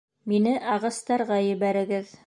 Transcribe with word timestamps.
Мине 0.31 0.53
ағастарға 0.77 1.39
ебәрегеҙ. 1.51 2.17